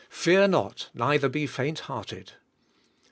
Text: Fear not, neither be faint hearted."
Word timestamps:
Fear 0.09 0.47
not, 0.47 0.89
neither 0.95 1.29
be 1.29 1.45
faint 1.45 1.81
hearted." 1.81 2.31